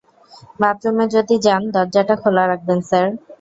বাথরুমে 0.59 1.05
যদি 1.15 1.35
যান 1.45 1.61
দরজাটা 1.75 2.15
খোলা 2.21 2.43
রাখবেন 2.47 2.79
স্যার! 2.89 3.07